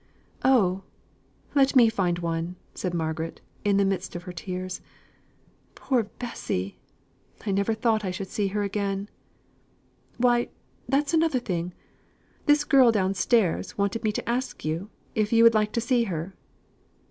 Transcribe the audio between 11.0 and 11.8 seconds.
another thing.